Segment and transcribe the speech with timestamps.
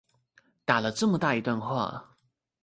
[0.65, 2.15] 打了這麼大一段話